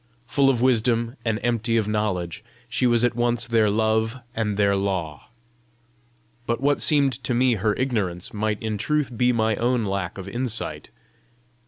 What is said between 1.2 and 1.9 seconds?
and empty of